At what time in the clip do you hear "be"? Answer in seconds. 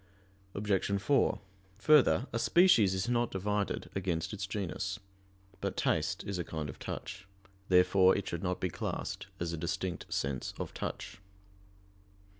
8.59-8.69